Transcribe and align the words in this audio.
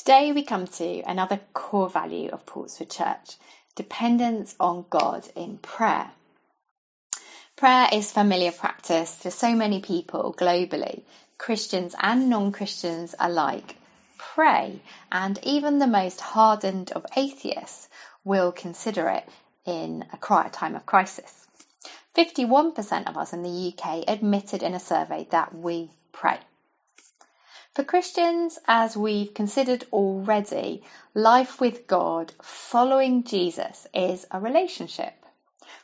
Today 0.00 0.32
we 0.32 0.42
come 0.42 0.66
to 0.66 1.02
another 1.02 1.40
core 1.52 1.90
value 1.90 2.30
of 2.30 2.46
Portswood 2.46 2.88
Church 2.88 3.36
dependence 3.76 4.56
on 4.58 4.86
God 4.88 5.28
in 5.36 5.58
prayer. 5.58 6.12
Prayer 7.54 7.86
is 7.92 8.10
familiar 8.10 8.50
practice 8.50 9.16
to 9.16 9.30
so 9.30 9.54
many 9.54 9.78
people 9.78 10.34
globally, 10.38 11.02
Christians 11.36 11.94
and 12.00 12.30
non 12.30 12.50
Christians 12.50 13.14
alike. 13.20 13.76
Pray, 14.16 14.80
and 15.12 15.38
even 15.42 15.80
the 15.80 15.86
most 15.86 16.22
hardened 16.22 16.92
of 16.92 17.04
atheists 17.14 17.90
will 18.24 18.52
consider 18.52 19.06
it 19.10 19.28
in 19.66 20.06
a 20.14 20.48
time 20.48 20.76
of 20.76 20.86
crisis. 20.86 21.46
51% 22.16 23.06
of 23.06 23.18
us 23.18 23.34
in 23.34 23.42
the 23.42 23.74
UK 23.76 24.04
admitted 24.08 24.62
in 24.62 24.72
a 24.72 24.80
survey 24.80 25.28
that 25.30 25.54
we 25.54 25.90
pray. 26.10 26.38
For 27.72 27.84
Christians, 27.84 28.58
as 28.66 28.96
we've 28.96 29.32
considered 29.32 29.84
already, 29.92 30.82
life 31.14 31.60
with 31.60 31.86
God, 31.86 32.32
following 32.42 33.22
Jesus, 33.22 33.86
is 33.94 34.26
a 34.32 34.40
relationship. 34.40 35.14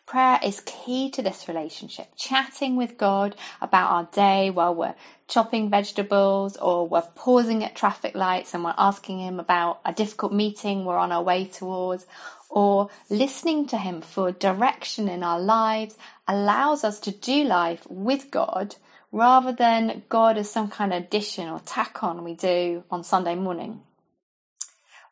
Prayer 0.05 0.41
is 0.43 0.63
key 0.67 1.13
to 1.13 1.23
this 1.23 1.47
relationship. 1.47 2.09
Chatting 2.17 2.75
with 2.75 2.99
God 2.99 3.37
about 3.61 3.93
our 3.93 4.09
day 4.13 4.51
while 4.51 4.75
we're 4.75 4.97
chopping 5.29 5.71
vegetables 5.71 6.57
or 6.57 6.89
we're 6.89 7.03
pausing 7.15 7.63
at 7.63 7.77
traffic 7.77 8.17
lights 8.17 8.53
and 8.53 8.65
we're 8.65 8.75
asking 8.77 9.21
Him 9.21 9.39
about 9.39 9.79
a 9.85 9.93
difficult 9.93 10.33
meeting 10.33 10.85
we're 10.85 10.99
on 10.99 11.13
our 11.13 11.23
way 11.23 11.45
towards 11.45 12.05
or 12.49 12.91
listening 13.09 13.65
to 13.69 13.79
Him 13.79 14.01
for 14.01 14.33
direction 14.33 15.09
in 15.09 15.23
our 15.23 15.39
lives 15.39 15.97
allows 16.27 16.83
us 16.83 16.99
to 16.99 17.13
do 17.13 17.45
life 17.45 17.87
with 17.89 18.33
God 18.33 18.75
rather 19.13 19.53
than 19.53 20.03
God 20.09 20.37
as 20.37 20.51
some 20.51 20.69
kind 20.69 20.93
of 20.93 21.03
addition 21.03 21.49
or 21.49 21.61
tack 21.61 22.03
on 22.03 22.25
we 22.25 22.35
do 22.35 22.85
on 22.91 23.05
Sunday 23.05 23.35
morning. 23.35 23.83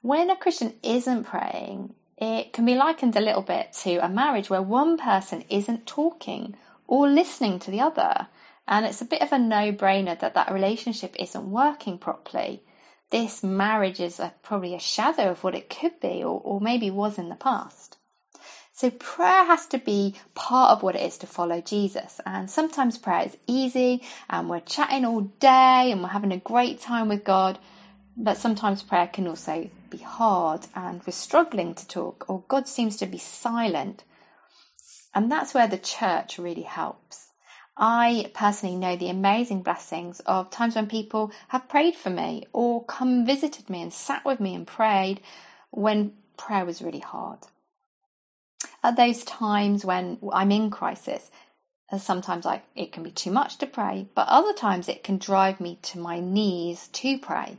When 0.03 0.29
a 0.31 0.37
Christian 0.37 0.75
isn't 0.83 1.25
praying, 1.25 1.95
it 2.19 2.53
can 2.53 2.65
be 2.65 2.75
likened 2.75 3.17
a 3.17 3.21
little 3.21 3.43
bit 3.43 3.73
to 3.83 4.05
a 4.05 4.09
marriage 4.09 4.51
where 4.51 4.63
one 4.63 4.99
person 4.99 5.45
isn't 5.49 5.87
talking 5.87 6.57
or 6.87 7.09
listening 7.09 7.59
to 7.61 7.71
the 7.71 7.81
other. 7.81 8.29
And 8.69 8.87
it's 8.87 9.01
a 9.01 9.07
bit 9.07 9.23
of 9.23 9.33
a 9.33 9.39
no 9.39 9.73
brainer 9.73 10.19
that 10.21 10.35
that 10.35 10.53
relationship 10.53 11.17
isn't 11.19 11.51
working 11.51 11.99
properly. 11.99 12.63
This 13.11 13.43
marriage 13.43 14.01
is 14.01 14.19
a, 14.19 14.33
probably 14.43 14.75
a 14.75 14.81
shadow 14.81 15.31
of 15.31 15.45
what 15.45 15.55
it 15.55 15.71
could 15.71 16.01
be 16.01 16.23
or, 16.23 16.41
or 16.41 16.61
maybe 16.61 16.91
was 16.91 17.19
in 17.19 17.29
the 17.29 17.35
past. 17.35 17.97
So 18.77 18.91
prayer 18.91 19.45
has 19.45 19.67
to 19.67 19.79
be 19.79 20.17
part 20.35 20.73
of 20.73 20.83
what 20.83 20.97
it 20.97 21.03
is 21.03 21.17
to 21.19 21.29
follow 21.29 21.61
Jesus. 21.61 22.21
And 22.27 22.51
sometimes 22.51 22.99
prayer 22.99 23.23
is 23.27 23.37
easy 23.47 24.03
and 24.29 24.51
we're 24.51 24.59
chatting 24.59 25.05
all 25.05 25.21
day 25.39 25.93
and 25.93 26.03
we're 26.03 26.09
having 26.09 26.33
a 26.33 26.39
great 26.39 26.81
time 26.81 27.09
with 27.09 27.23
God. 27.23 27.61
But 28.17 28.37
sometimes 28.37 28.83
prayer 28.83 29.07
can 29.07 29.29
also 29.29 29.71
be 29.91 29.99
hard 29.99 30.67
and 30.75 31.01
we're 31.07 31.13
struggling 31.13 31.77
to 31.77 31.87
talk 31.87 32.25
or 32.29 32.43
God 32.49 32.67
seems 32.67 32.97
to 32.97 33.07
be 33.07 33.17
silent. 33.17 34.03
And 35.15 35.31
that's 35.31 35.55
where 35.55 35.69
the 35.69 35.79
church 35.79 36.37
really 36.37 36.63
helps. 36.63 37.29
I 37.77 38.33
personally 38.35 38.75
know 38.75 38.97
the 38.97 39.09
amazing 39.09 39.63
blessings 39.63 40.19
of 40.27 40.51
times 40.51 40.75
when 40.75 40.89
people 40.89 41.31
have 41.47 41.69
prayed 41.69 41.95
for 41.95 42.11
me 42.11 42.47
or 42.53 42.85
come 42.85 43.25
visited 43.25 43.71
me 43.71 43.83
and 43.83 43.93
sat 43.93 44.25
with 44.25 44.41
me 44.41 44.53
and 44.53 44.67
prayed 44.67 45.21
when 45.71 46.15
prayer 46.37 46.65
was 46.65 46.83
really 46.83 46.99
hard 46.99 47.39
at 48.85 48.97
those 48.97 49.25
times 49.25 49.83
when 49.85 50.19
I'm 50.31 50.53
in 50.53 50.71
crisis, 50.71 51.31
sometimes 51.99 52.45
I, 52.45 52.63
it 52.77 52.93
can 52.93 53.03
be 53.03 53.11
too 53.11 53.31
much 53.31 53.57
to 53.59 53.67
pray, 53.67 54.07
but 54.15 54.29
other 54.29 54.53
times 54.53 54.89
it 54.89 55.03
can 55.03 55.17
drive 55.17 55.59
me 55.59 55.79
to 55.83 55.99
my 55.99 56.21
knees 56.21 56.89
to 56.89 57.19
pray. 57.19 57.57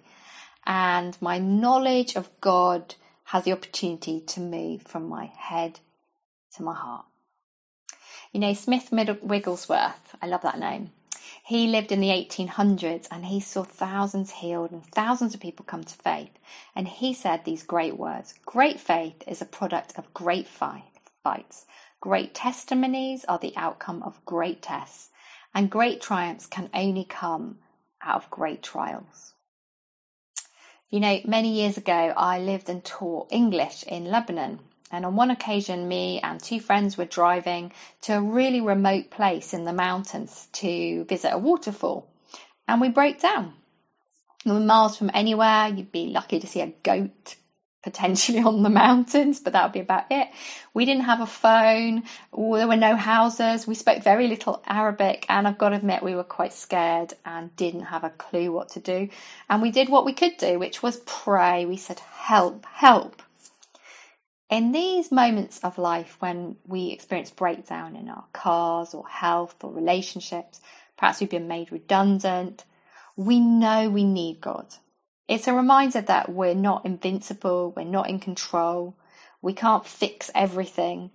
And 0.67 1.17
my 1.19 1.39
knowledge 1.39 2.15
of 2.15 2.29
God 2.41 2.95
has 3.25 3.43
the 3.43 3.53
opportunity 3.53 4.21
to 4.21 4.39
move 4.39 4.83
from 4.83 5.09
my 5.09 5.25
head 5.25 5.80
to 6.55 6.64
my 6.64 6.75
heart. 6.75 7.05
You 8.31 8.39
know, 8.39 8.53
Smith 8.53 8.91
Wigglesworth, 8.91 10.15
I 10.21 10.27
love 10.27 10.43
that 10.43 10.59
name. 10.59 10.91
He 11.43 11.67
lived 11.67 11.91
in 11.91 12.02
the 12.02 12.09
1800s 12.09 13.08
and 13.09 13.25
he 13.25 13.39
saw 13.39 13.64
thousands 13.64 14.31
healed 14.31 14.71
and 14.71 14.83
thousands 14.83 15.33
of 15.33 15.39
people 15.39 15.65
come 15.65 15.83
to 15.83 15.95
faith. 15.95 16.31
And 16.75 16.87
he 16.87 17.14
said 17.14 17.45
these 17.45 17.64
great 17.64 17.97
words 17.97 18.35
Great 18.45 18.80
faith 18.80 19.23
is 19.27 19.41
a 19.41 19.45
product 19.45 19.93
of 19.97 20.14
great 20.14 20.47
faith 20.47 20.95
Great 22.02 22.36
testimonies 22.36 23.25
are 23.25 23.39
the 23.39 23.58
outcome 23.58 24.03
of 24.03 24.23
great 24.25 24.61
tests, 24.61 25.09
and 25.55 25.71
great 25.71 25.99
triumphs 25.99 26.45
can 26.45 26.69
only 26.71 27.03
come 27.03 27.58
out 28.03 28.23
of 28.23 28.30
great 28.30 28.61
trials. 28.61 29.33
You 30.91 30.99
know, 30.99 31.19
many 31.25 31.52
years 31.52 31.77
ago, 31.77 32.14
I 32.15 32.39
lived 32.39 32.69
and 32.69 32.83
taught 32.83 33.31
English 33.31 33.83
in 33.83 34.05
Lebanon. 34.05 34.59
And 34.91 35.03
on 35.03 35.15
one 35.15 35.31
occasion, 35.31 35.87
me 35.87 36.19
and 36.21 36.39
two 36.39 36.59
friends 36.59 36.95
were 36.95 37.05
driving 37.05 37.73
to 38.02 38.17
a 38.17 38.21
really 38.21 38.61
remote 38.61 39.09
place 39.09 39.53
in 39.53 39.64
the 39.64 39.73
mountains 39.73 40.47
to 40.53 41.05
visit 41.05 41.33
a 41.33 41.39
waterfall. 41.39 42.08
And 42.67 42.80
we 42.80 42.89
broke 42.89 43.19
down. 43.19 43.53
We 44.45 44.52
were 44.52 44.59
miles 44.59 44.95
from 44.95 45.09
anywhere. 45.14 45.69
You'd 45.69 45.91
be 45.91 46.08
lucky 46.08 46.39
to 46.39 46.47
see 46.47 46.61
a 46.61 46.73
goat 46.83 47.35
potentially 47.85 48.39
on 48.51 48.63
the 48.63 48.69
mountains, 48.69 49.39
but 49.39 49.53
that 49.53 49.63
would 49.63 49.71
be 49.71 49.79
about 49.79 50.07
it. 50.09 50.27
We 50.73 50.85
didn't 50.85 51.03
have 51.03 51.21
a 51.21 51.25
phone, 51.25 52.03
there 52.33 52.67
were 52.67 52.75
no 52.75 52.97
houses, 52.97 53.65
we 53.65 53.75
spoke 53.75 54.03
very 54.03 54.27
little 54.27 54.61
Arabic, 54.67 55.25
and 55.29 55.47
I've 55.47 55.57
got 55.57 55.69
to 55.69 55.77
admit, 55.77 56.03
we 56.03 56.15
were 56.15 56.23
quite 56.23 56.51
scared 56.51 57.13
and 57.23 57.55
didn't 57.55 57.83
have 57.83 58.03
a 58.03 58.09
clue 58.09 58.51
what 58.51 58.69
to 58.69 58.81
do. 58.81 59.07
And 59.49 59.61
we 59.61 59.71
did 59.71 59.87
what 59.87 60.03
we 60.03 60.11
could 60.11 60.35
do, 60.37 60.59
which 60.59 60.83
was 60.83 60.97
pray. 61.05 61.65
We 61.65 61.77
said, 61.77 61.99
Help, 61.99 62.65
help. 62.65 63.21
In 64.49 64.71
these 64.71 65.11
moments 65.11 65.59
of 65.59 65.77
life 65.77 66.17
when 66.19 66.57
we 66.67 66.91
experience 66.91 67.31
breakdown 67.31 67.95
in 67.95 68.09
our 68.09 68.25
cars 68.33 68.93
or 68.93 69.07
health 69.07 69.63
or 69.63 69.71
relationships, 69.71 70.59
perhaps 70.97 71.19
we've 71.19 71.29
been 71.29 71.47
made 71.47 71.71
redundant, 71.71 72.63
we 73.15 73.39
know 73.39 73.89
we 73.89 74.03
need 74.03 74.41
God. 74.41 74.67
It's 75.27 75.47
a 75.47 75.53
reminder 75.53 76.02
that 76.02 76.30
we're 76.30 76.53
not 76.53 76.86
invincible, 76.86 77.73
we're 77.75 77.83
not 77.83 78.09
in 78.09 78.19
control, 78.19 78.95
we 79.41 79.53
can't 79.53 79.86
fix 79.86 80.30
everything. 80.36 81.11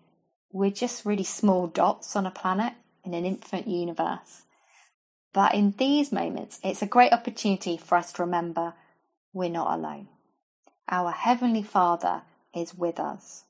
We're 0.52 0.70
just 0.70 1.04
really 1.04 1.24
small 1.24 1.68
dots 1.68 2.16
on 2.16 2.26
a 2.26 2.30
planet 2.30 2.72
in 3.04 3.14
an 3.14 3.24
infinite 3.24 3.68
universe. 3.68 4.42
But 5.32 5.54
in 5.54 5.74
these 5.78 6.10
moments, 6.10 6.58
it's 6.64 6.82
a 6.82 6.86
great 6.86 7.12
opportunity 7.12 7.76
for 7.76 7.96
us 7.96 8.12
to 8.12 8.22
remember 8.22 8.74
we're 9.32 9.48
not 9.48 9.78
alone. 9.78 10.08
Our 10.88 11.12
Heavenly 11.12 11.62
Father 11.62 12.22
is 12.54 12.74
with 12.74 12.98
us. 12.98 13.44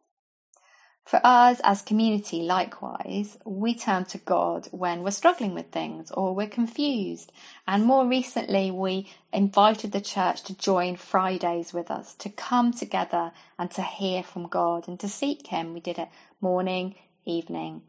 For 1.05 1.21
us 1.25 1.61
as 1.65 1.83
community, 1.83 2.43
likewise, 2.43 3.37
we 3.45 3.75
turn 3.75 4.05
to 4.07 4.19
God 4.19 4.69
when 4.71 5.03
we're 5.03 5.11
struggling 5.11 5.55
with 5.55 5.73
things 5.73 6.13
or 6.13 6.35
we're 6.35 6.47
confused. 6.47 7.33
And 7.67 7.85
more 7.85 8.07
recently, 8.07 8.71
we 8.71 9.09
invited 9.33 9.91
the 9.91 10.01
church 10.01 10.43
to 10.45 10.57
join 10.57 10.95
Fridays 10.95 11.73
with 11.73 11.91
us, 11.91 12.15
to 12.17 12.29
come 12.29 12.73
together 12.73 13.33
and 13.59 13.71
to 13.73 13.83
hear 13.83 14.23
from 14.23 14.47
God 14.47 14.87
and 14.87 15.01
to 15.01 15.09
seek 15.09 15.49
Him. 15.49 15.75
We 15.75 15.81
did 15.81 15.99
it 15.99 16.11
morning, 16.41 16.95
evening, 17.25 17.83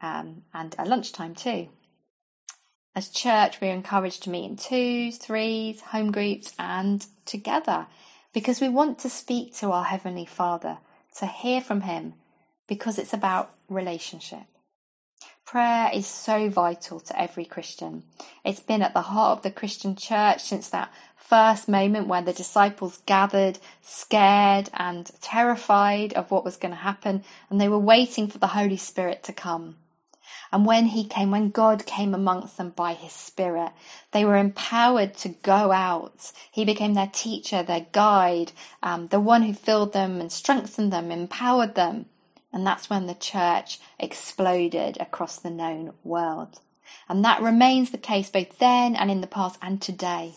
um, 0.00 0.42
and 0.52 0.74
at 0.76 0.88
lunchtime 0.88 1.36
too. 1.36 1.68
As 2.96 3.10
church, 3.10 3.60
we're 3.60 3.72
encouraged 3.72 4.24
to 4.24 4.30
meet 4.30 4.50
in 4.50 4.56
twos, 4.56 5.18
threes, 5.18 5.80
home 5.80 6.10
groups, 6.10 6.52
and 6.58 7.06
together 7.24 7.86
because 8.32 8.60
we 8.60 8.68
want 8.68 8.98
to 9.00 9.10
speak 9.10 9.54
to 9.56 9.70
our 9.70 9.84
Heavenly 9.84 10.26
Father, 10.26 10.78
to 11.18 11.26
hear 11.26 11.60
from 11.60 11.82
Him 11.82 12.14
because 12.70 13.00
it's 13.00 13.12
about 13.12 13.50
relationship. 13.68 14.44
Prayer 15.44 15.90
is 15.92 16.06
so 16.06 16.48
vital 16.48 17.00
to 17.00 17.20
every 17.20 17.44
Christian. 17.44 18.04
It's 18.44 18.60
been 18.60 18.80
at 18.80 18.94
the 18.94 19.02
heart 19.02 19.38
of 19.38 19.42
the 19.42 19.50
Christian 19.50 19.96
church 19.96 20.40
since 20.44 20.68
that 20.68 20.92
first 21.16 21.68
moment 21.68 22.06
when 22.06 22.26
the 22.26 22.32
disciples 22.32 23.02
gathered, 23.06 23.58
scared 23.82 24.70
and 24.74 25.10
terrified 25.20 26.12
of 26.12 26.30
what 26.30 26.44
was 26.44 26.56
going 26.56 26.70
to 26.70 26.76
happen, 26.76 27.24
and 27.50 27.60
they 27.60 27.68
were 27.68 27.76
waiting 27.76 28.28
for 28.28 28.38
the 28.38 28.54
Holy 28.58 28.76
Spirit 28.76 29.24
to 29.24 29.32
come. 29.32 29.74
And 30.52 30.64
when 30.64 30.86
he 30.86 31.04
came, 31.04 31.32
when 31.32 31.50
God 31.50 31.86
came 31.86 32.14
amongst 32.14 32.56
them 32.56 32.70
by 32.70 32.92
his 32.92 33.12
Spirit, 33.12 33.72
they 34.12 34.24
were 34.24 34.36
empowered 34.36 35.14
to 35.18 35.30
go 35.30 35.72
out. 35.72 36.30
He 36.52 36.64
became 36.64 36.94
their 36.94 37.10
teacher, 37.12 37.64
their 37.64 37.86
guide, 37.90 38.52
um, 38.80 39.08
the 39.08 39.18
one 39.18 39.42
who 39.42 39.54
filled 39.54 39.92
them 39.92 40.20
and 40.20 40.30
strengthened 40.30 40.92
them, 40.92 41.10
empowered 41.10 41.74
them. 41.74 42.06
And 42.52 42.66
that's 42.66 42.90
when 42.90 43.06
the 43.06 43.14
church 43.14 43.78
exploded 43.98 44.96
across 45.00 45.38
the 45.38 45.50
known 45.50 45.92
world. 46.02 46.60
And 47.08 47.24
that 47.24 47.42
remains 47.42 47.90
the 47.90 47.98
case 47.98 48.30
both 48.30 48.58
then 48.58 48.96
and 48.96 49.10
in 49.10 49.20
the 49.20 49.26
past 49.26 49.58
and 49.62 49.80
today. 49.80 50.34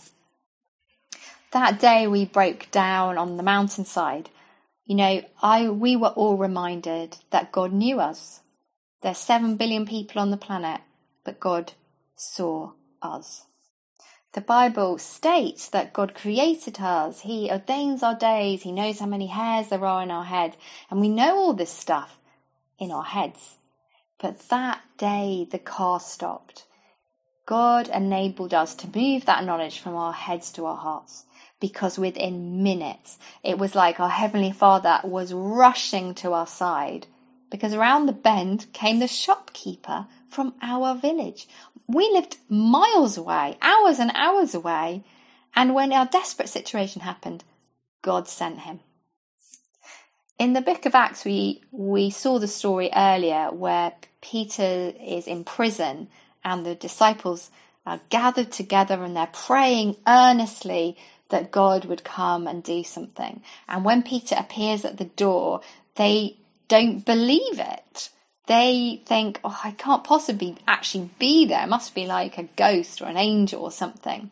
That 1.52 1.80
day 1.80 2.08
we 2.08 2.26
broke 2.26 2.70
down 2.72 3.18
on 3.18 3.38
the 3.38 3.44
mountainside, 3.44 4.30
you 4.86 4.96
know, 4.96 5.24
I 5.42 5.70
we 5.70 5.96
were 5.96 6.10
all 6.10 6.36
reminded 6.36 7.18
that 7.32 7.52
God 7.52 7.72
knew 7.72 8.00
us. 8.00 8.42
There's 9.02 9.18
seven 9.18 9.56
billion 9.56 9.86
people 9.86 10.22
on 10.22 10.32
the 10.32 10.38
planet, 10.38 10.82
but 11.24 11.40
God 11.40 11.74
saw 12.16 12.72
us. 13.02 13.46
The 14.34 14.42
Bible 14.42 14.98
states 14.98 15.70
that 15.70 15.94
God 15.94 16.16
created 16.16 16.80
us. 16.80 17.22
He 17.22 17.52
ordains 17.52 18.02
our 18.02 18.16
days. 18.16 18.64
He 18.64 18.72
knows 18.72 19.00
how 19.00 19.06
many 19.06 19.28
hairs 19.28 19.68
there 19.68 19.86
are 19.86 20.02
in 20.02 20.10
our 20.10 20.24
head. 20.24 20.58
And 20.90 21.00
we 21.00 21.10
know 21.10 21.38
all 21.38 21.54
this 21.54 21.70
stuff 21.70 22.20
in 22.80 22.92
our 22.92 23.04
heads. 23.04 23.58
But 24.20 24.40
that 24.50 24.82
day 24.98 25.48
the 25.50 25.60
car 25.60 26.00
stopped. 26.00 26.66
God 27.46 27.90
enabled 27.90 28.54
us 28.54 28.74
to 28.76 28.98
move 28.98 29.26
that 29.26 29.44
knowledge 29.44 29.80
from 29.80 29.96
our 29.96 30.14
heads 30.14 30.52
to 30.54 30.66
our 30.66 30.78
hearts 30.78 31.26
because 31.60 32.00
within 32.00 32.64
minutes 32.64 33.18
it 33.44 33.58
was 33.58 33.76
like 33.76 34.00
our 34.00 34.10
Heavenly 34.10 34.52
Father 34.52 35.00
was 35.04 35.34
rushing 35.34 36.16
to 36.16 36.34
our 36.34 36.48
side 36.48 37.08
because 37.52 37.74
around 37.74 38.06
the 38.06 38.14
bend 38.14 38.66
came 38.74 39.00
the 39.00 39.08
shopkeeper 39.08 40.08
from 40.34 40.54
our 40.62 40.96
village 40.96 41.48
we 41.88 42.10
lived 42.12 42.38
miles 42.50 43.18
away, 43.18 43.58
hours 43.62 44.00
and 44.00 44.12
hours 44.16 44.54
away. 44.54 45.04
And 45.56 45.76
when 45.76 45.94
our 45.94 46.06
desperate 46.06 46.50
situation 46.50 47.02
happened, 47.02 47.44
God 48.02 48.28
sent 48.28 48.60
him. 48.60 48.80
In 50.40 50.54
the 50.54 50.62
book 50.62 50.86
of 50.86 50.96
Acts, 50.96 51.26
we, 51.26 51.62
we 51.72 52.10
saw 52.10 52.40
the 52.40 52.48
story 52.48 52.90
earlier 52.96 53.52
where 53.52 53.94
Peter 54.22 54.94
is 55.00 55.28
in 55.28 55.44
prison 55.44 56.08
and 56.44 56.66
the 56.66 56.76
disciples 56.76 57.52
are 57.86 58.02
gathered 58.10 58.52
together 58.52 59.04
and 59.04 59.16
they're 59.16 59.28
praying 59.28 59.96
earnestly 60.08 60.98
that 61.30 61.52
God 61.52 61.86
would 61.86 62.04
come 62.04 62.48
and 62.48 62.64
do 62.64 62.84
something. 62.84 63.42
And 63.68 63.86
when 63.86 64.02
Peter 64.04 64.36
appears 64.38 64.86
at 64.86 64.98
the 64.98 65.06
door, 65.06 65.62
they 65.96 66.38
don't 66.68 67.06
believe 67.06 67.60
it 67.60 68.10
they 68.48 69.02
think, 69.06 69.40
oh, 69.44 69.60
I 69.64 69.72
can't 69.72 70.04
possibly 70.04 70.58
actually 70.68 71.10
be 71.18 71.46
there. 71.46 71.64
It 71.64 71.70
must 71.70 71.96
be 71.96 72.06
like 72.06 72.38
a 72.38 72.44
ghost 72.44 73.02
or 73.02 73.06
an 73.06 73.18
angel 73.18 73.64
or 73.64 73.72
something. 73.72 74.32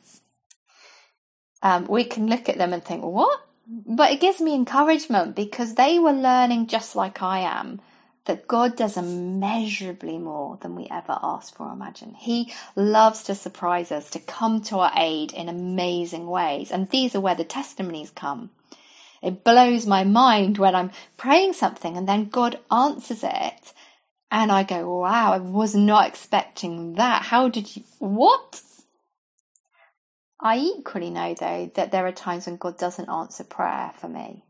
Um, 1.64 1.86
we 1.88 2.04
can 2.04 2.28
look 2.28 2.50
at 2.50 2.58
them 2.58 2.74
and 2.74 2.84
think, 2.84 3.04
what? 3.04 3.40
But 3.68 4.12
it 4.12 4.20
gives 4.20 4.42
me 4.42 4.54
encouragement 4.54 5.36
because 5.36 5.76
they 5.76 6.00
were 6.00 6.12
learning 6.12 6.68
just 6.68 6.96
like 6.96 7.22
I 7.22 7.40
am 7.40 7.80
that 8.26 8.48
God 8.48 8.76
does 8.76 8.98
immeasurably 8.98 10.18
more 10.18 10.58
than 10.62 10.76
we 10.76 10.88
ever 10.92 11.18
ask 11.24 11.56
for 11.56 11.68
or 11.68 11.74
imagine. 11.74 12.14
He 12.14 12.54
loves 12.76 13.24
to 13.24 13.36
surprise 13.36 13.92
us, 13.92 14.10
to 14.12 14.20
come 14.20 14.62
to 14.64 14.78
our 14.80 14.92
aid 14.96 15.34
in 15.34 15.50
amazing 15.50 16.28
ways. 16.28 16.70
And 16.70 16.90
these 16.90 17.16
are 17.16 17.22
where 17.22 17.36
the 17.36 17.44
testimonies 17.44 18.12
come. 18.12 18.52
It 19.24 19.44
blows 19.44 19.86
my 19.86 20.04
mind 20.04 20.58
when 20.58 20.76
I'm 20.76 20.92
praying 21.18 21.54
something 21.54 21.96
and 21.96 22.08
then 22.08 22.30
God 22.30 22.60
answers 22.72 23.24
it 23.24 23.74
and 24.32 24.50
I 24.52 24.64
go, 24.64 25.00
wow, 25.00 25.34
I 25.34 25.40
was 25.40 25.76
not 25.76 26.08
expecting 26.08 26.94
that. 26.94 27.24
How 27.24 27.50
did 27.50 27.76
you, 27.76 27.84
what? 28.00 28.62
I 30.40 30.58
equally 30.58 31.10
know 31.10 31.36
though 31.38 31.70
that 31.76 31.92
there 31.92 32.08
are 32.08 32.14
times 32.14 32.46
when 32.46 32.56
God 32.56 32.78
doesn't 32.78 33.10
answer 33.10 33.44
prayer 33.44 33.92
for 33.96 34.08
me. 34.08 34.46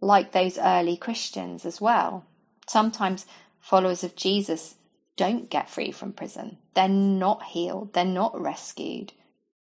Like 0.00 0.32
those 0.32 0.58
early 0.58 0.96
Christians 0.96 1.66
as 1.66 1.80
well. 1.80 2.24
Sometimes 2.66 3.26
followers 3.60 4.02
of 4.02 4.16
Jesus 4.16 4.76
don't 5.16 5.50
get 5.50 5.70
free 5.70 5.92
from 5.92 6.12
prison. 6.12 6.58
They're 6.74 6.88
not 6.88 7.44
healed. 7.44 7.92
They're 7.92 8.04
not 8.04 8.38
rescued. 8.40 9.12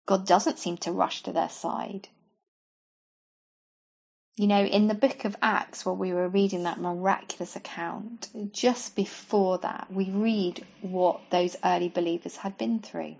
God 0.06 0.26
doesn't 0.26 0.60
seem 0.60 0.78
to 0.78 0.92
rush 0.92 1.22
to 1.24 1.31
their 1.31 1.50
side. 1.50 2.10
You 4.39 4.47
know, 4.47 4.63
in 4.63 4.88
the 4.88 4.94
book 4.94 5.25
of 5.25 5.36
Acts, 5.41 5.86
while 5.86 5.97
we 5.97 6.13
were 6.13 6.30
reading 6.30 6.63
that 6.63 6.80
miraculous 6.80 7.57
account, 7.57 8.30
just 8.53 8.95
before 8.95 9.57
that, 9.57 9.88
we 9.91 10.09
read 10.09 10.65
what 10.80 11.30
those 11.30 11.57
early 11.62 11.89
believers 11.89 12.38
had 12.38 12.57
been 12.57 12.80
through. 12.80 13.18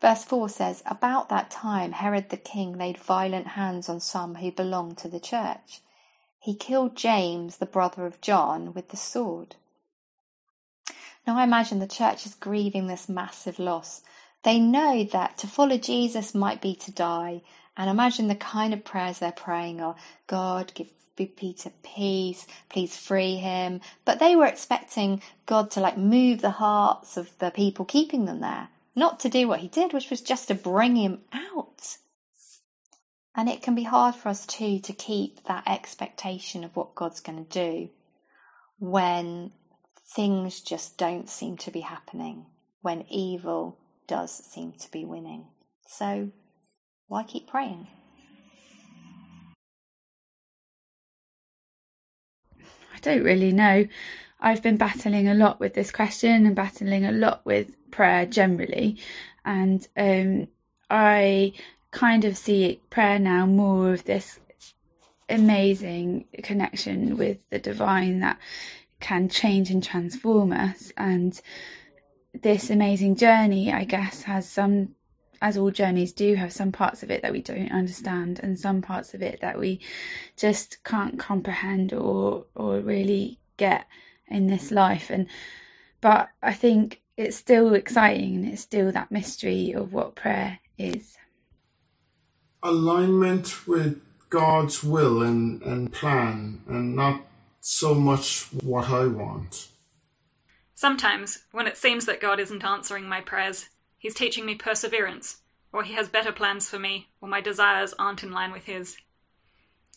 Verse 0.00 0.24
4 0.24 0.48
says, 0.48 0.82
About 0.86 1.28
that 1.28 1.50
time, 1.50 1.92
Herod 1.92 2.30
the 2.30 2.38
king 2.38 2.78
laid 2.78 2.96
violent 2.96 3.48
hands 3.48 3.90
on 3.90 4.00
some 4.00 4.36
who 4.36 4.50
belonged 4.50 4.96
to 4.98 5.08
the 5.08 5.20
church. 5.20 5.82
He 6.38 6.54
killed 6.54 6.96
James, 6.96 7.58
the 7.58 7.66
brother 7.66 8.06
of 8.06 8.22
John, 8.22 8.72
with 8.72 8.88
the 8.88 8.96
sword. 8.96 9.56
Now, 11.26 11.36
I 11.36 11.44
imagine 11.44 11.78
the 11.78 11.86
church 11.86 12.24
is 12.24 12.34
grieving 12.34 12.86
this 12.86 13.06
massive 13.06 13.58
loss. 13.58 14.00
They 14.44 14.60
know 14.60 15.04
that 15.04 15.36
to 15.36 15.46
follow 15.46 15.76
Jesus 15.76 16.34
might 16.34 16.62
be 16.62 16.74
to 16.76 16.90
die, 16.90 17.42
and 17.78 17.88
imagine 17.88 18.26
the 18.26 18.34
kind 18.34 18.74
of 18.74 18.84
prayers 18.84 19.20
they're 19.20 19.32
praying 19.32 19.80
are 19.80 19.96
God, 20.26 20.72
give 20.74 20.88
Peter 21.16 21.70
peace, 21.82 22.46
please 22.68 22.96
free 22.96 23.36
him. 23.36 23.80
But 24.04 24.18
they 24.18 24.36
were 24.36 24.46
expecting 24.46 25.22
God 25.46 25.70
to 25.72 25.80
like 25.80 25.96
move 25.96 26.40
the 26.40 26.50
hearts 26.50 27.16
of 27.16 27.36
the 27.38 27.50
people 27.50 27.84
keeping 27.84 28.24
them 28.24 28.40
there, 28.40 28.68
not 28.94 29.20
to 29.20 29.28
do 29.28 29.48
what 29.48 29.60
he 29.60 29.68
did, 29.68 29.92
which 29.92 30.10
was 30.10 30.20
just 30.20 30.48
to 30.48 30.54
bring 30.54 30.96
him 30.96 31.20
out. 31.32 31.96
And 33.34 33.48
it 33.48 33.62
can 33.62 33.76
be 33.76 33.84
hard 33.84 34.16
for 34.16 34.28
us 34.28 34.44
too 34.44 34.80
to 34.80 34.92
keep 34.92 35.44
that 35.44 35.62
expectation 35.66 36.64
of 36.64 36.74
what 36.74 36.96
God's 36.96 37.20
going 37.20 37.44
to 37.44 37.50
do 37.50 37.90
when 38.80 39.52
things 40.14 40.60
just 40.60 40.98
don't 40.98 41.28
seem 41.28 41.56
to 41.58 41.70
be 41.70 41.80
happening, 41.80 42.46
when 42.80 43.04
evil 43.08 43.78
does 44.08 44.32
seem 44.32 44.72
to 44.72 44.90
be 44.90 45.04
winning. 45.04 45.46
So 45.86 46.30
why 47.08 47.24
keep 47.24 47.46
praying? 47.48 47.88
I 52.60 53.00
don't 53.00 53.22
really 53.22 53.52
know. 53.52 53.86
I've 54.40 54.62
been 54.62 54.76
battling 54.76 55.28
a 55.28 55.34
lot 55.34 55.58
with 55.58 55.74
this 55.74 55.90
question 55.90 56.46
and 56.46 56.54
battling 56.54 57.04
a 57.04 57.12
lot 57.12 57.44
with 57.44 57.72
prayer 57.90 58.26
generally. 58.26 58.98
And 59.44 59.86
um, 59.96 60.48
I 60.90 61.54
kind 61.90 62.24
of 62.24 62.36
see 62.36 62.80
prayer 62.90 63.18
now 63.18 63.46
more 63.46 63.94
of 63.94 64.04
this 64.04 64.38
amazing 65.28 66.26
connection 66.42 67.16
with 67.16 67.38
the 67.50 67.58
divine 67.58 68.20
that 68.20 68.38
can 69.00 69.28
change 69.28 69.70
and 69.70 69.82
transform 69.82 70.52
us. 70.52 70.92
And 70.96 71.40
this 72.42 72.70
amazing 72.70 73.16
journey, 73.16 73.72
I 73.72 73.84
guess, 73.84 74.22
has 74.22 74.48
some 74.48 74.94
as 75.40 75.56
all 75.56 75.70
journeys 75.70 76.12
do 76.12 76.34
have 76.34 76.52
some 76.52 76.72
parts 76.72 77.02
of 77.02 77.10
it 77.10 77.22
that 77.22 77.32
we 77.32 77.42
don't 77.42 77.72
understand 77.72 78.40
and 78.42 78.58
some 78.58 78.82
parts 78.82 79.14
of 79.14 79.22
it 79.22 79.40
that 79.40 79.58
we 79.58 79.80
just 80.36 80.82
can't 80.84 81.18
comprehend 81.18 81.92
or 81.92 82.44
or 82.54 82.80
really 82.80 83.38
get 83.56 83.86
in 84.28 84.46
this 84.46 84.70
life 84.70 85.10
and 85.10 85.26
but 86.00 86.28
I 86.42 86.52
think 86.52 87.02
it's 87.16 87.36
still 87.36 87.74
exciting 87.74 88.36
and 88.36 88.48
it's 88.52 88.62
still 88.62 88.92
that 88.92 89.10
mystery 89.10 89.72
of 89.72 89.92
what 89.92 90.14
prayer 90.14 90.60
is 90.76 91.16
alignment 92.62 93.66
with 93.66 94.00
God's 94.30 94.84
will 94.84 95.22
and, 95.22 95.62
and 95.62 95.92
plan 95.92 96.60
and 96.66 96.94
not 96.94 97.22
so 97.60 97.94
much 97.94 98.46
what 98.62 98.88
I 98.90 99.06
want. 99.06 99.68
Sometimes, 100.74 101.44
when 101.50 101.66
it 101.66 101.76
seems 101.76 102.06
that 102.06 102.20
God 102.20 102.38
isn't 102.38 102.64
answering 102.64 103.08
my 103.08 103.20
prayers, 103.20 103.68
He's 103.98 104.14
teaching 104.14 104.46
me 104.46 104.54
perseverance, 104.54 105.38
or 105.72 105.82
he 105.82 105.94
has 105.94 106.08
better 106.08 106.32
plans 106.32 106.68
for 106.68 106.78
me, 106.78 107.08
or 107.20 107.28
my 107.28 107.40
desires 107.40 107.94
aren't 107.98 108.22
in 108.22 108.32
line 108.32 108.52
with 108.52 108.64
his. 108.64 108.96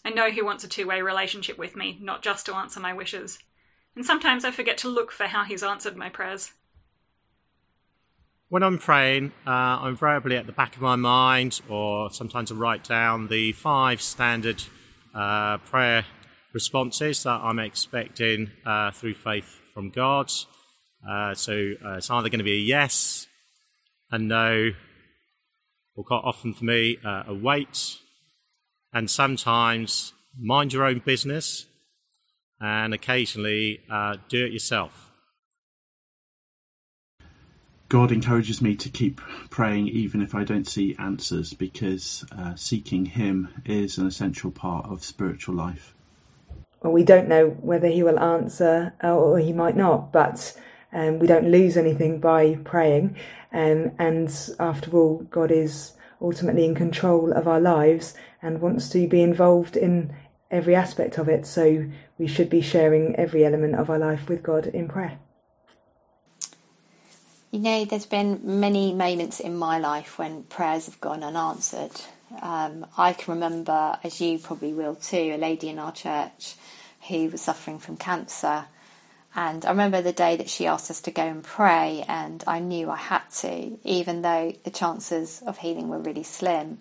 I 0.04 0.10
know 0.10 0.32
he 0.32 0.42
wants 0.42 0.64
a 0.64 0.68
two 0.68 0.88
way 0.88 1.02
relationship 1.02 1.58
with 1.58 1.76
me, 1.76 2.00
not 2.02 2.24
just 2.24 2.46
to 2.48 2.56
answer 2.56 2.80
my 2.80 2.94
wishes. 2.94 3.40
And 3.96 4.06
sometimes 4.06 4.44
I 4.44 4.52
forget 4.52 4.78
to 4.80 4.90
look 4.90 5.12
for 5.12 5.26
how 5.26 5.44
he's 5.44 5.64
answered 5.64 5.96
my 5.96 6.10
prayers. 6.10 6.52
When 8.50 8.64
I'm 8.64 8.80
praying, 8.80 9.32
uh, 9.48 9.50
I'm 9.50 9.90
invariably 9.90 10.36
at 10.36 10.46
the 10.46 10.52
back 10.52 10.76
of 10.76 10.82
my 10.82 10.96
mind, 10.96 11.62
or 11.70 12.12
sometimes 12.12 12.52
I 12.52 12.56
write 12.56 12.84
down 12.84 13.28
the 13.28 13.54
five 13.54 14.02
standard 14.02 14.64
uh, 15.14 15.60
prayer 15.60 16.06
responses 16.54 17.24
that 17.24 17.40
I'm 17.42 17.60
expecting 17.60 18.52
uh, 18.66 18.92
through 18.92 19.14
faith 19.14 19.60
from 19.74 19.90
God. 19.90 20.32
Uh, 21.08 21.34
so 21.34 21.54
uh, 21.86 21.94
it's 21.94 22.10
either 22.10 22.30
going 22.30 22.40
to 22.40 22.44
be 22.44 22.54
a 22.54 22.60
yes, 22.60 23.28
a 24.12 24.20
no, 24.20 24.72
or 25.96 26.04
quite 26.04 26.22
often 26.24 26.54
for 26.54 26.66
me, 26.66 26.98
uh, 27.04 27.24
a 27.28 27.34
wait, 27.34 27.98
and 28.94 29.10
sometimes 29.10 30.14
mind 30.38 30.74
your 30.74 30.86
own 30.86 31.00
business, 31.00 31.66
and 32.60 32.94
occasionally 32.94 33.82
uh, 33.90 34.18
do 34.30 34.46
it 34.46 34.52
yourself. 34.52 35.12
God 37.92 38.12
encourages 38.14 38.62
me 38.62 38.78
to 38.78 38.88
keep 38.88 39.20
praying 39.50 39.90
even 39.90 40.22
if 40.22 40.34
I 40.34 40.46
don't 40.46 40.66
see 40.66 40.96
answers 40.98 41.54
because 41.54 42.24
uh, 42.32 42.56
seeking 42.56 43.08
Him 43.08 43.50
is 43.66 43.98
an 43.98 44.08
essential 44.08 44.50
part 44.50 44.86
of 44.86 45.04
spiritual 45.04 45.56
life. 45.56 45.94
Well, 46.82 46.94
we 46.94 47.04
don't 47.04 47.28
know 47.28 47.50
whether 47.50 47.90
He 47.90 48.02
will 48.02 48.18
answer 48.18 48.94
or 49.04 49.40
He 49.40 49.52
might 49.52 49.76
not, 49.76 50.14
but 50.14 50.58
um, 50.94 51.20
we 51.20 51.28
don't 51.28 51.50
lose 51.50 51.78
anything 51.78 52.20
by 52.20 52.56
praying. 52.64 53.16
Um, 53.54 53.92
and 53.98 54.30
after 54.60 54.92
all, 54.96 55.20
God 55.30 55.52
is 55.52 55.94
ultimately 56.22 56.66
in 56.66 56.76
control 56.76 57.34
of 57.34 57.48
our 57.48 57.60
lives 57.60 58.14
and 58.42 58.62
wants 58.62 58.90
to 58.90 59.08
be 59.08 59.22
involved 59.22 59.76
in 59.76 60.14
every 60.50 60.76
aspect 60.76 61.18
of 61.18 61.28
it. 61.28 61.46
So 61.46 61.86
we 62.18 62.28
should 62.28 62.50
be 62.50 62.62
sharing 62.62 63.16
every 63.16 63.46
element 63.46 63.76
of 63.76 63.90
our 63.90 64.00
life 64.00 64.30
with 64.30 64.44
God 64.44 64.68
in 64.68 64.88
prayer. 64.88 65.20
You 67.52 67.60
know, 67.60 67.84
there's 67.84 68.06
been 68.06 68.40
many 68.44 68.94
moments 68.94 69.42
in 69.42 69.58
my 69.58 69.78
life 69.78 70.18
when 70.18 70.44
prayers 70.44 70.86
have 70.86 71.02
gone 71.02 71.22
unanswered. 71.22 71.92
Um, 72.42 72.86
I 72.98 73.12
can 73.12 73.34
remember, 73.34 73.98
as 74.06 74.22
you 74.22 74.40
probably 74.40 74.74
will 74.74 74.96
too, 74.96 75.34
a 75.36 75.38
lady 75.38 75.68
in 75.68 75.78
our 75.78 75.92
church 75.92 76.56
who 77.10 77.30
was 77.30 77.42
suffering 77.42 77.78
from 77.80 77.98
cancer. 77.98 78.66
And 79.34 79.66
I 79.66 79.70
remember 79.70 80.02
the 80.02 80.12
day 80.12 80.36
that 80.36 80.50
she 80.50 80.68
asked 80.68 80.92
us 80.92 81.02
to 81.02 81.12
go 81.12 81.24
and 81.24 81.44
pray, 81.44 82.04
and 82.08 82.44
I 82.46 82.60
knew 82.60 82.90
I 82.90 82.98
had 82.98 83.30
to, 83.40 83.78
even 83.86 84.22
though 84.22 84.54
the 84.64 84.72
chances 84.72 85.42
of 85.48 85.58
healing 85.58 85.88
were 85.88 86.00
really 86.00 86.24
slim. 86.24 86.80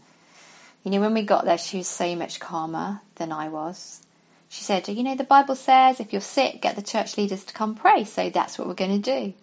You 0.83 0.91
know, 0.91 1.01
when 1.01 1.15
we 1.15 1.23
got 1.23 1.45
there, 1.45 1.59
she 1.59 1.79
was 1.79 1.89
so 1.89 2.17
much 2.17 2.41
calmer 2.41 3.03
than 3.17 3.31
I 3.31 3.49
was. 3.49 4.03
She 4.49 4.65
said, 4.65 4.89
You 4.89 5.05
know, 5.05 5.15
the 5.15 5.23
Bible 5.23 5.55
says 5.55 6.01
if 6.01 6.13
you're 6.13 6.21
sick, 6.21 6.61
get 6.61 6.75
the 6.75 6.83
church 6.83 7.17
leaders 7.17 7.45
to 7.45 7.55
come 7.55 7.77
pray, 7.77 8.03
so 8.05 8.31
that's 8.31 8.59
what 8.59 8.67
we're 8.67 8.75
going 8.75 9.01
to 9.01 9.15
do. 9.17 9.35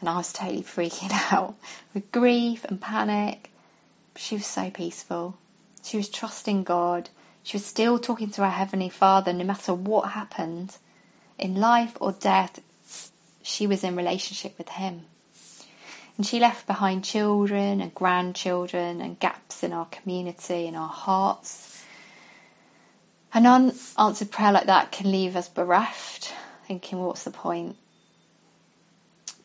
And 0.00 0.08
I 0.08 0.16
was 0.16 0.32
totally 0.32 0.62
freaking 0.62 1.10
out 1.32 1.56
with 1.92 2.10
grief 2.10 2.64
and 2.64 2.80
panic. 2.80 3.50
She 4.16 4.36
was 4.36 4.46
so 4.46 4.70
peaceful. 4.70 5.36
She 5.82 5.98
was 5.98 6.08
trusting 6.08 6.64
God. 6.64 7.10
She 7.42 7.56
was 7.56 7.66
still 7.66 7.98
talking 7.98 8.30
to 8.30 8.42
her 8.44 8.50
Heavenly 8.50 8.88
Father 8.88 9.32
no 9.32 9.44
matter 9.44 9.74
what 9.74 10.10
happened. 10.10 10.76
In 11.38 11.54
life 11.54 11.96
or 12.00 12.12
death, 12.12 12.60
she 13.42 13.66
was 13.66 13.84
in 13.84 13.96
relationship 13.96 14.58
with 14.58 14.68
Him. 14.70 15.02
And 16.16 16.26
she 16.26 16.40
left 16.40 16.66
behind 16.66 17.04
children 17.04 17.80
and 17.80 17.94
grandchildren 17.94 19.00
and 19.00 19.20
gaps 19.20 19.62
in 19.62 19.72
our 19.72 19.86
community, 19.86 20.66
in 20.66 20.74
our 20.74 20.88
hearts. 20.88 21.84
An 23.32 23.46
unanswered 23.46 24.32
prayer 24.32 24.52
like 24.52 24.66
that 24.66 24.90
can 24.90 25.12
leave 25.12 25.36
us 25.36 25.48
bereft, 25.48 26.34
thinking, 26.66 26.98
what's 26.98 27.22
the 27.22 27.30
point? 27.30 27.76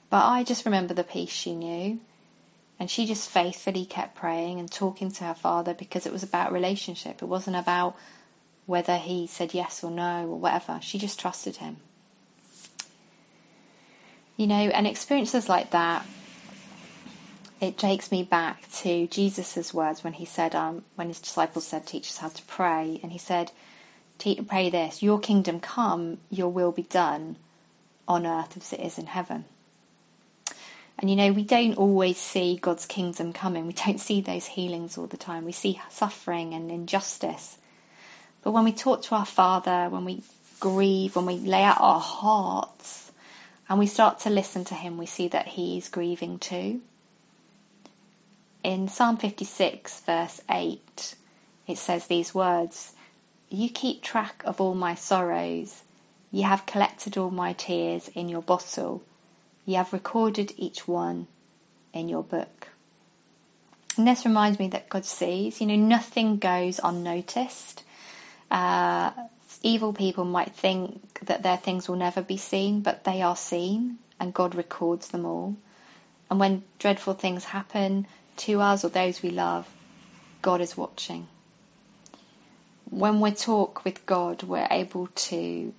But 0.10 0.26
I 0.26 0.44
just 0.44 0.66
remember 0.66 0.94
the 0.94 1.04
peace 1.04 1.30
she 1.30 1.54
knew. 1.54 2.00
And 2.80 2.90
she 2.90 3.06
just 3.06 3.30
faithfully 3.30 3.86
kept 3.86 4.16
praying 4.16 4.60
and 4.60 4.72
talking 4.72 5.12
to 5.12 5.26
her 5.26 5.34
father 5.36 5.74
because 5.76 6.08
it 6.08 6.12
was 6.12 6.24
about 6.24 6.52
relationship. 6.52 7.22
It 7.22 7.28
wasn't 7.28 7.56
about 7.56 7.96
whether 8.66 8.98
he 8.98 9.28
said 9.28 9.54
yes 9.54 9.84
or 9.84 9.92
no 9.92 10.28
or 10.28 10.40
whatever. 10.40 10.80
She 10.82 10.98
just 10.98 11.20
trusted 11.20 11.58
him. 11.58 11.78
You 14.38 14.48
know, 14.48 14.56
and 14.56 14.88
experiences 14.88 15.48
like 15.48 15.72
that, 15.72 16.06
it 17.62 17.78
takes 17.78 18.12
me 18.12 18.24
back 18.24 18.70
to 18.80 19.08
Jesus' 19.08 19.74
words 19.74 20.04
when 20.04 20.14
he 20.14 20.26
said, 20.26 20.56
um, 20.56 20.84
when 20.96 21.08
his 21.08 21.20
disciples 21.20 21.66
said, 21.66 21.86
teach 21.86 22.08
us 22.08 22.18
how 22.18 22.30
to 22.30 22.44
pray. 22.44 23.00
And 23.04 23.12
he 23.12 23.18
said, 23.18 23.52
pray 24.48 24.70
this, 24.70 25.04
your 25.04 25.20
kingdom 25.20 25.60
come, 25.60 26.18
your 26.30 26.50
will 26.50 26.72
be 26.72 26.84
done 26.84 27.38
on 28.08 28.26
earth 28.26 28.58
as 28.58 28.74
it 28.74 28.80
is 28.80 28.98
in 28.98 29.06
heaven. 29.08 29.46
And 30.98 31.10
you 31.10 31.16
know, 31.16 31.32
we 31.32 31.44
don't 31.44 31.78
always 31.78 32.18
see 32.18 32.58
God's 32.62 32.86
kingdom 32.86 33.34
coming. 33.34 33.68
We 33.68 33.74
don't 33.74 34.00
see 34.00 34.22
those 34.22 34.46
healings 34.46 34.98
all 34.98 35.08
the 35.08 35.18
time. 35.18 35.46
We 35.46 35.52
see 35.52 35.82
suffering 35.90 36.54
and 36.54 36.72
injustice. 36.72 37.58
But 38.44 38.52
when 38.52 38.64
we 38.64 38.74
talk 38.74 39.04
to 39.04 39.16
our 39.16 39.26
Father, 39.26 39.88
when 39.90 40.06
we 40.06 40.22
grieve, 40.60 41.16
when 41.16 41.26
we 41.26 41.38
lay 41.38 41.64
out 41.64 41.80
our 41.80 42.00
hearts, 42.00 43.12
and 43.70 43.80
we 43.80 43.88
start 43.88 44.20
to 44.20 44.30
listen 44.30 44.66
to 44.66 44.76
Him, 44.76 44.98
we 44.98 45.06
see 45.06 45.28
that 45.30 45.48
He 45.48 45.78
is 45.78 45.90
grieving 45.90 46.40
too. 46.40 46.82
In 48.64 48.88
Psalm 48.88 49.18
56, 49.18 50.02
verse 50.02 50.42
8, 50.50 51.16
it 51.68 51.78
says 51.78 52.08
these 52.08 52.34
words 52.34 52.94
You 53.50 53.70
keep 53.70 54.02
track 54.02 54.42
of 54.46 54.60
all 54.62 54.76
my 54.76 54.96
sorrows, 54.96 55.84
you 56.32 56.44
have 56.44 56.66
collected 56.66 57.16
all 57.16 57.30
my 57.30 57.54
tears 57.54 58.10
in 58.16 58.28
your 58.28 58.42
bottle. 58.42 59.04
You 59.66 59.76
have 59.76 59.94
recorded 59.94 60.52
each 60.58 60.88
one 60.88 61.28
in 61.94 62.10
your 62.10 62.24
book. 62.24 62.70
And 63.96 64.08
this 64.08 64.26
reminds 64.26 64.58
me 64.58 64.68
that 64.70 64.90
God 64.90 65.06
sees, 65.06 65.62
you 65.62 65.68
know, 65.68 65.76
nothing 65.76 66.38
goes 66.38 66.80
unnoticed. 66.84 67.84
Uh, 68.54 69.12
evil 69.64 69.94
people 69.94 70.26
might 70.26 70.54
think 70.54 71.20
that 71.26 71.42
their 71.42 71.58
things 71.58 71.90
will 71.90 71.96
never 71.96 72.22
be 72.22 72.38
seen, 72.38 72.82
but 72.82 73.04
they 73.04 73.22
are 73.24 73.36
seen, 73.36 73.98
and 74.20 74.34
God 74.34 74.54
records 74.54 75.08
them 75.08 75.26
all. 75.26 75.58
And 76.30 76.40
when 76.40 76.64
dreadful 76.78 77.16
things 77.16 77.46
happen 77.46 78.06
to 78.38 78.62
us 78.62 78.86
or 78.86 78.90
those 78.90 79.24
we 79.24 79.32
love, 79.32 79.68
God 80.44 80.62
is 80.62 80.78
watching. 80.78 81.28
When 82.90 83.20
we 83.20 83.32
talk 83.32 83.84
with 83.84 84.06
God, 84.06 84.44
we're 84.44 84.68
able 84.70 85.08
to 85.08 85.74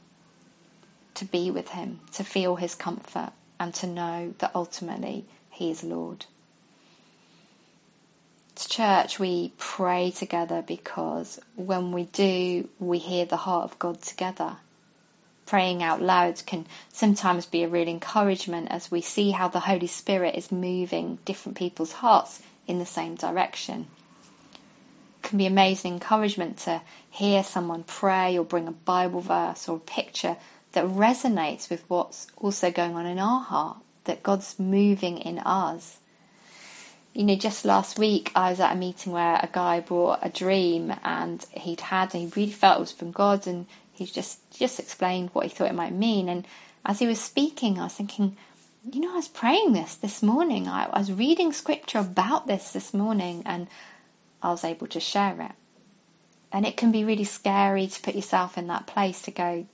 to 1.14 1.24
be 1.24 1.48
with 1.48 1.68
Him, 1.68 2.00
to 2.14 2.24
feel 2.24 2.56
His 2.56 2.74
comfort, 2.74 3.30
and 3.60 3.72
to 3.74 3.86
know 3.86 4.34
that 4.38 4.50
ultimately 4.52 5.24
He 5.48 5.70
is 5.70 5.84
Lord. 5.84 6.26
Church, 8.56 9.18
we 9.18 9.52
pray 9.58 10.10
together 10.10 10.62
because 10.62 11.40
when 11.56 11.92
we 11.92 12.04
do, 12.04 12.68
we 12.78 12.98
hear 12.98 13.24
the 13.24 13.36
heart 13.36 13.64
of 13.64 13.78
God 13.78 14.02
together. 14.02 14.56
Praying 15.46 15.82
out 15.82 16.00
loud 16.00 16.42
can 16.46 16.66
sometimes 16.92 17.46
be 17.46 17.62
a 17.62 17.68
real 17.68 17.88
encouragement 17.88 18.68
as 18.70 18.90
we 18.90 19.00
see 19.00 19.32
how 19.32 19.48
the 19.48 19.60
Holy 19.60 19.86
Spirit 19.86 20.34
is 20.34 20.50
moving 20.50 21.18
different 21.24 21.58
people's 21.58 21.92
hearts 21.92 22.42
in 22.66 22.78
the 22.78 22.86
same 22.86 23.14
direction. 23.14 23.88
It 25.22 25.28
can 25.28 25.38
be 25.38 25.46
amazing 25.46 25.94
encouragement 25.94 26.58
to 26.58 26.80
hear 27.10 27.44
someone 27.44 27.84
pray 27.84 28.38
or 28.38 28.44
bring 28.44 28.68
a 28.68 28.72
Bible 28.72 29.20
verse 29.20 29.68
or 29.68 29.76
a 29.76 29.80
picture 29.80 30.36
that 30.72 30.84
resonates 30.84 31.70
with 31.70 31.84
what's 31.88 32.26
also 32.36 32.70
going 32.70 32.94
on 32.94 33.06
in 33.06 33.18
our 33.18 33.40
heart, 33.40 33.76
that 34.04 34.22
God's 34.22 34.58
moving 34.58 35.18
in 35.18 35.38
us. 35.40 35.98
You 37.14 37.22
know, 37.22 37.36
just 37.36 37.64
last 37.64 37.96
week 37.96 38.32
I 38.34 38.50
was 38.50 38.58
at 38.58 38.72
a 38.72 38.76
meeting 38.76 39.12
where 39.12 39.36
a 39.36 39.48
guy 39.50 39.78
brought 39.78 40.18
a 40.20 40.28
dream 40.28 40.92
and 41.04 41.46
he'd 41.52 41.80
had 41.82 42.12
and 42.12 42.24
he 42.24 42.32
really 42.34 42.50
felt 42.50 42.78
it 42.78 42.80
was 42.80 42.92
from 42.92 43.12
God 43.12 43.46
and 43.46 43.66
he 43.92 44.04
just 44.04 44.50
just 44.50 44.80
explained 44.80 45.30
what 45.32 45.46
he 45.46 45.48
thought 45.48 45.70
it 45.70 45.76
might 45.76 45.92
mean. 45.92 46.28
And 46.28 46.44
as 46.84 46.98
he 46.98 47.06
was 47.06 47.20
speaking, 47.20 47.78
I 47.78 47.84
was 47.84 47.94
thinking, 47.94 48.36
you 48.90 49.00
know, 49.00 49.12
I 49.12 49.16
was 49.16 49.28
praying 49.28 49.74
this 49.74 49.94
this 49.94 50.24
morning. 50.24 50.66
I, 50.66 50.86
I 50.92 50.98
was 50.98 51.12
reading 51.12 51.52
scripture 51.52 52.00
about 52.00 52.48
this 52.48 52.72
this 52.72 52.92
morning 52.92 53.44
and 53.46 53.68
I 54.42 54.50
was 54.50 54.64
able 54.64 54.88
to 54.88 54.98
share 54.98 55.40
it. 55.40 55.52
And 56.50 56.66
it 56.66 56.76
can 56.76 56.90
be 56.90 57.04
really 57.04 57.24
scary 57.24 57.86
to 57.86 58.02
put 58.02 58.16
yourself 58.16 58.58
in 58.58 58.66
that 58.66 58.88
place 58.88 59.22
to 59.22 59.30
go, 59.30 59.66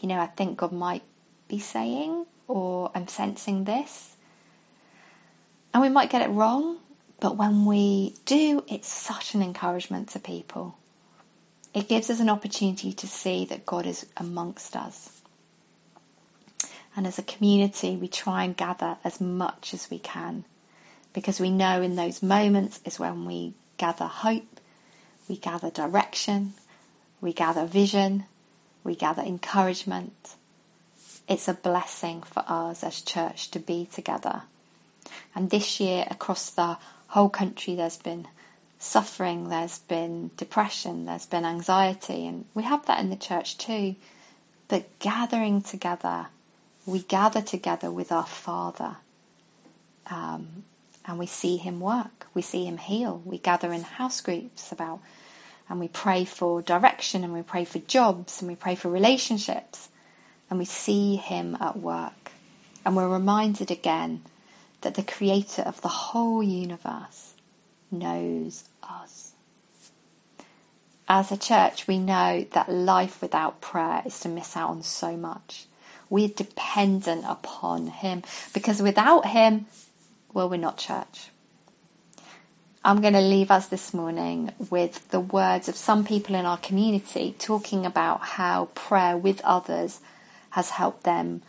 you 0.00 0.08
know, 0.08 0.18
I 0.18 0.26
think 0.28 0.56
God 0.56 0.72
might 0.72 1.02
be 1.46 1.58
saying, 1.58 2.24
or 2.46 2.90
I'm 2.94 3.06
sensing 3.06 3.64
this. 3.64 4.16
And 5.78 5.84
we 5.84 5.90
might 5.90 6.10
get 6.10 6.22
it 6.22 6.30
wrong, 6.32 6.78
but 7.20 7.36
when 7.36 7.64
we 7.64 8.16
do, 8.26 8.64
it's 8.66 8.88
such 8.88 9.34
an 9.34 9.42
encouragement 9.44 10.08
to 10.08 10.18
people. 10.18 10.76
It 11.72 11.86
gives 11.86 12.10
us 12.10 12.18
an 12.18 12.28
opportunity 12.28 12.92
to 12.92 13.06
see 13.06 13.44
that 13.44 13.64
God 13.64 13.86
is 13.86 14.04
amongst 14.16 14.74
us. 14.74 15.22
And 16.96 17.06
as 17.06 17.16
a 17.16 17.22
community, 17.22 17.94
we 17.94 18.08
try 18.08 18.42
and 18.42 18.56
gather 18.56 18.96
as 19.04 19.20
much 19.20 19.72
as 19.72 19.88
we 19.88 20.00
can 20.00 20.44
because 21.12 21.38
we 21.38 21.48
know 21.48 21.80
in 21.80 21.94
those 21.94 22.24
moments 22.24 22.80
is 22.84 22.98
when 22.98 23.24
we 23.24 23.54
gather 23.76 24.06
hope, 24.06 24.58
we 25.28 25.36
gather 25.36 25.70
direction, 25.70 26.54
we 27.20 27.32
gather 27.32 27.66
vision, 27.66 28.24
we 28.82 28.96
gather 28.96 29.22
encouragement. 29.22 30.34
It's 31.28 31.46
a 31.46 31.54
blessing 31.54 32.24
for 32.24 32.42
us 32.48 32.82
as 32.82 33.00
church 33.00 33.52
to 33.52 33.60
be 33.60 33.86
together. 33.86 34.42
And 35.34 35.50
this 35.50 35.80
year, 35.80 36.06
across 36.10 36.50
the 36.50 36.78
whole 37.08 37.28
country, 37.28 37.74
there's 37.74 37.96
been 37.96 38.26
suffering, 38.78 39.48
there's 39.48 39.78
been 39.80 40.30
depression, 40.36 41.04
there's 41.06 41.26
been 41.26 41.44
anxiety, 41.44 42.26
and 42.26 42.44
we 42.54 42.62
have 42.62 42.86
that 42.86 43.00
in 43.00 43.10
the 43.10 43.16
church 43.16 43.58
too. 43.58 43.96
But 44.68 44.98
gathering 44.98 45.62
together, 45.62 46.26
we 46.86 47.00
gather 47.00 47.42
together 47.42 47.90
with 47.90 48.12
our 48.12 48.26
Father. 48.26 48.96
Um, 50.10 50.64
and 51.06 51.18
we 51.18 51.26
see 51.26 51.56
him 51.56 51.80
work, 51.80 52.26
we 52.34 52.42
see 52.42 52.66
him 52.66 52.76
heal. 52.76 53.22
We 53.24 53.38
gather 53.38 53.72
in 53.72 53.82
house 53.82 54.20
groups 54.20 54.70
about 54.70 55.00
and 55.68 55.80
we 55.80 55.88
pray 55.88 56.24
for 56.24 56.62
direction 56.62 57.24
and 57.24 57.32
we 57.32 57.42
pray 57.42 57.64
for 57.64 57.78
jobs 57.80 58.40
and 58.40 58.48
we 58.48 58.56
pray 58.56 58.74
for 58.74 58.88
relationships 58.88 59.88
and 60.48 60.58
we 60.58 60.64
see 60.64 61.16
him 61.16 61.56
at 61.60 61.78
work. 61.78 62.32
And 62.84 62.96
we're 62.96 63.08
reminded 63.08 63.70
again 63.70 64.22
that 64.80 64.94
the 64.94 65.02
creator 65.02 65.62
of 65.62 65.80
the 65.80 65.88
whole 65.88 66.42
universe 66.42 67.34
knows 67.90 68.64
us. 68.82 69.32
As 71.08 71.32
a 71.32 71.38
church, 71.38 71.86
we 71.86 71.98
know 71.98 72.46
that 72.52 72.70
life 72.70 73.22
without 73.22 73.60
prayer 73.60 74.02
is 74.04 74.20
to 74.20 74.28
miss 74.28 74.56
out 74.56 74.70
on 74.70 74.82
so 74.82 75.16
much. 75.16 75.66
We're 76.10 76.28
dependent 76.28 77.24
upon 77.26 77.88
Him 77.88 78.22
because 78.52 78.82
without 78.82 79.26
Him, 79.26 79.66
well, 80.32 80.48
we're 80.48 80.56
not 80.58 80.78
church. 80.78 81.30
I'm 82.84 83.00
going 83.00 83.14
to 83.14 83.20
leave 83.20 83.50
us 83.50 83.68
this 83.68 83.92
morning 83.92 84.52
with 84.70 85.08
the 85.08 85.20
words 85.20 85.68
of 85.68 85.76
some 85.76 86.04
people 86.04 86.34
in 86.34 86.46
our 86.46 86.58
community 86.58 87.34
talking 87.38 87.84
about 87.84 88.20
how 88.20 88.66
prayer 88.74 89.16
with 89.16 89.40
others 89.42 90.00
has 90.50 90.70
helped 90.70 91.02
them 91.02 91.42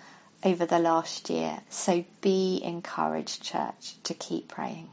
over 0.44 0.66
the 0.66 0.80
last 0.80 1.30
year. 1.30 1.60
So 1.70 2.06
be 2.22 2.62
encouraged, 2.64 3.44
church, 3.44 3.96
to 4.04 4.14
keep 4.14 4.48
praying. 4.48 4.90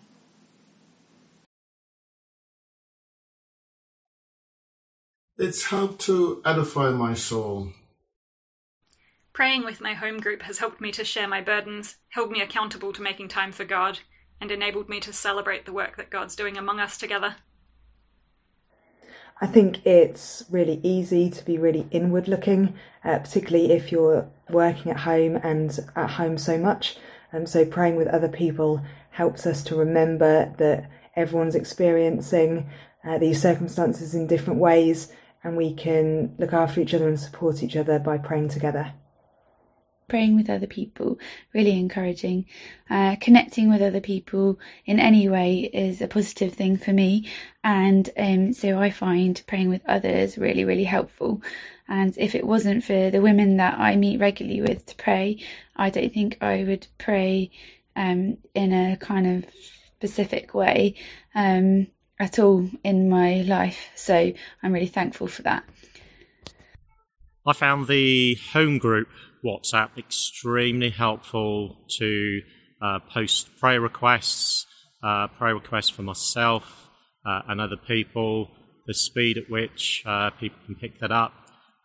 It's 5.38 5.66
helped 5.66 6.00
to 6.02 6.40
edify 6.44 6.90
my 6.90 7.14
soul. 7.14 7.72
Praying 9.34 9.66
with 9.66 9.82
my 9.82 9.92
home 9.92 10.18
group 10.18 10.40
has 10.42 10.58
helped 10.58 10.80
me 10.80 10.90
to 10.92 11.04
share 11.04 11.28
my 11.28 11.42
burdens, 11.42 11.96
held 12.08 12.30
me 12.30 12.40
accountable 12.40 12.90
to 12.94 13.02
making 13.02 13.28
time 13.28 13.52
for 13.52 13.64
God, 13.64 13.98
and 14.40 14.50
enabled 14.50 14.88
me 14.88 14.98
to 15.00 15.12
celebrate 15.12 15.66
the 15.66 15.74
work 15.74 15.98
that 15.98 16.08
God's 16.10 16.36
doing 16.36 16.56
among 16.56 16.80
us 16.80 16.96
together. 16.96 17.36
I 19.40 19.46
think 19.46 19.84
it's 19.84 20.44
really 20.50 20.80
easy 20.82 21.28
to 21.28 21.44
be 21.44 21.58
really 21.58 21.86
inward 21.90 22.26
looking, 22.26 22.74
uh, 23.04 23.18
particularly 23.18 23.72
if 23.72 23.92
you're 23.92 24.28
working 24.48 24.90
at 24.90 25.00
home 25.00 25.36
and 25.36 25.78
at 25.94 26.12
home 26.12 26.38
so 26.38 26.56
much. 26.56 26.96
And 27.32 27.42
um, 27.42 27.46
so 27.46 27.66
praying 27.66 27.96
with 27.96 28.08
other 28.08 28.28
people 28.28 28.82
helps 29.10 29.46
us 29.46 29.62
to 29.64 29.76
remember 29.76 30.54
that 30.56 30.90
everyone's 31.14 31.54
experiencing 31.54 32.70
uh, 33.04 33.18
these 33.18 33.40
circumstances 33.40 34.14
in 34.14 34.26
different 34.26 34.58
ways 34.58 35.12
and 35.44 35.56
we 35.56 35.72
can 35.72 36.34
look 36.38 36.52
after 36.52 36.80
each 36.80 36.94
other 36.94 37.08
and 37.08 37.20
support 37.20 37.62
each 37.62 37.76
other 37.76 37.98
by 37.98 38.18
praying 38.18 38.48
together 38.48 38.92
praying 40.08 40.36
with 40.36 40.48
other 40.48 40.66
people, 40.66 41.18
really 41.52 41.78
encouraging. 41.78 42.46
Uh, 42.88 43.16
connecting 43.20 43.68
with 43.68 43.82
other 43.82 44.00
people 44.00 44.58
in 44.84 45.00
any 45.00 45.28
way 45.28 45.70
is 45.72 46.00
a 46.00 46.08
positive 46.08 46.52
thing 46.52 46.76
for 46.76 46.92
me. 46.92 47.28
And 47.64 48.08
um, 48.16 48.52
so 48.52 48.78
I 48.78 48.90
find 48.90 49.42
praying 49.46 49.68
with 49.68 49.82
others 49.86 50.38
really, 50.38 50.64
really 50.64 50.84
helpful. 50.84 51.42
And 51.88 52.16
if 52.18 52.34
it 52.34 52.46
wasn't 52.46 52.84
for 52.84 53.10
the 53.10 53.20
women 53.20 53.56
that 53.58 53.78
I 53.78 53.96
meet 53.96 54.20
regularly 54.20 54.60
with 54.60 54.86
to 54.86 54.96
pray, 54.96 55.38
I 55.76 55.90
don't 55.90 56.12
think 56.12 56.38
I 56.40 56.64
would 56.64 56.86
pray 56.98 57.50
um, 57.94 58.38
in 58.54 58.72
a 58.72 58.96
kind 58.96 59.26
of 59.26 59.50
specific 59.96 60.54
way 60.54 60.94
um, 61.34 61.88
at 62.18 62.38
all 62.38 62.68
in 62.84 63.08
my 63.08 63.42
life. 63.42 63.88
So 63.94 64.32
I'm 64.62 64.72
really 64.72 64.86
thankful 64.86 65.26
for 65.26 65.42
that. 65.42 65.64
I 67.46 67.52
found 67.52 67.86
the 67.86 68.36
home 68.52 68.78
group 68.78 69.08
WhatsApp 69.46 69.96
extremely 69.96 70.90
helpful 70.90 71.76
to 71.98 72.42
uh, 72.82 72.98
post 72.98 73.56
prayer 73.58 73.80
requests, 73.80 74.66
uh, 75.02 75.28
prayer 75.28 75.54
requests 75.54 75.90
for 75.90 76.02
myself 76.02 76.90
uh, 77.24 77.42
and 77.48 77.60
other 77.60 77.76
people. 77.76 78.50
The 78.86 78.94
speed 78.94 79.38
at 79.38 79.48
which 79.48 80.02
uh, 80.04 80.30
people 80.30 80.58
can 80.66 80.74
pick 80.74 80.98
that 81.00 81.12
up 81.12 81.32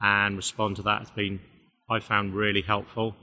and 0.02 0.36
respond 0.36 0.78
to 0.78 0.82
that 0.84 1.00
has 1.00 1.12
been, 1.12 1.40
I 1.90 2.00
found, 2.00 2.34
really 2.34 2.62
helpful. 2.62 3.16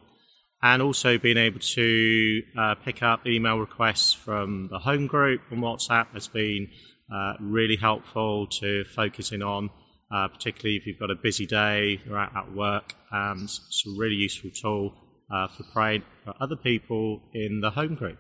And 0.63 0.83
also 0.83 1.19
being 1.19 1.37
able 1.37 1.61
to 1.61 2.43
uh, 2.57 2.75
pick 2.77 3.03
up 3.03 3.27
email 3.27 3.59
requests 3.59 4.13
from 4.13 4.69
the 4.71 4.81
home 4.81 5.07
group 5.07 5.41
on 5.53 5.59
WhatsApp 5.59 6.13
has 6.15 6.27
been 6.29 6.69
uh, 7.13 7.35
really 7.41 7.77
helpful 7.77 8.47
to 8.61 8.85
focusing 8.85 9.43
on 9.43 9.71
uh, 10.11 10.29
particularly 10.29 10.77
if 10.77 10.87
you've 10.87 10.99
got 10.99 11.11
a 11.11 11.15
busy 11.15 11.47
day, 11.47 12.01
you're 12.05 12.19
out 12.19 12.37
at 12.37 12.53
work. 12.55 12.95
Um, 13.13 13.45
it's 13.45 13.85
a 13.87 13.91
really 13.99 14.15
useful 14.17 14.51
tool 14.51 14.95
uh, 15.31 15.49
for 15.49 15.65
praying 15.65 16.03
for 16.25 16.35
other 16.41 16.57
people 16.57 17.23
in 17.35 17.61
the 17.61 17.71
home 17.71 17.95
group. 17.95 18.19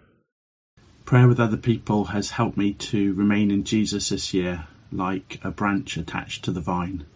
Prayer 1.04 1.26
with 1.26 1.40
other 1.40 1.56
people 1.56 2.06
has 2.06 2.32
helped 2.32 2.58
me 2.58 2.74
to 2.74 3.14
remain 3.14 3.50
in 3.50 3.64
Jesus 3.64 4.10
this 4.10 4.34
year, 4.34 4.66
like 4.92 5.40
a 5.42 5.50
branch 5.50 5.96
attached 5.96 6.44
to 6.44 6.50
the 6.50 6.60
vine. 6.60 7.06